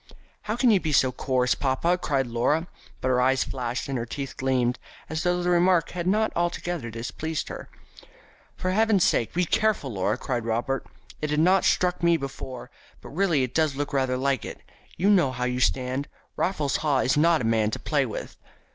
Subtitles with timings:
[0.41, 2.65] "How can you be so coarse, papa?" cried Laura,
[3.01, 4.79] but her eyes flashed, and her teeth gleamed,
[5.11, 7.69] as though the remark had not altogether displeased her.
[8.55, 10.87] "For heaven's sake, be careful, Laura!" cried Robert.
[11.21, 14.61] "It had not struck me before, but really it does look rather like it.
[14.97, 16.07] You know how you stand.
[16.35, 18.37] Raffles Haw is not a man to play with."